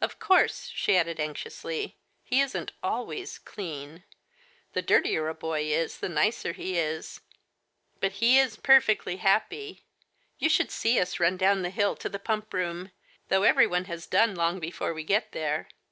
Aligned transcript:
Of 0.00 0.18
course, 0.18 0.72
she 0.74 0.96
added 0.96 1.20
anxiously," 1.20 1.96
he 2.24 2.40
isn*t 2.40 2.74
always 2.82 3.38
clean— 3.38 4.02
the 4.72 4.82
dirtier 4.82 5.28
a 5.28 5.34
boy 5.34 5.66
is, 5.66 5.98
the 5.98 6.08
nicer 6.08 6.52
he 6.52 6.76
is— 6.76 7.20
but 8.00 8.14
he 8.14 8.40
is 8.40 8.56
perfectly 8.56 9.18
happy! 9.18 9.84
You 10.36 10.48
should 10.48 10.72
see 10.72 10.98
us 10.98 11.20
run 11.20 11.36
down 11.36 11.62
the 11.62 11.70
hill 11.70 11.94
to 11.94 12.08
the 12.08 12.18
Pump 12.18 12.52
room, 12.52 12.90
though 13.28 13.44
everyone 13.44 13.84
has 13.84 14.08
done 14.08 14.34
long 14.34 14.58
before 14.58 14.92
we 14.92 15.04
get 15.04 15.30
there 15.30 15.68